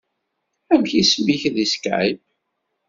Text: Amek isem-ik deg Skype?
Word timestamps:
Amek 0.73 0.91
isem-ik 1.01 1.43
deg 1.55 1.67
Skype? 1.73 2.25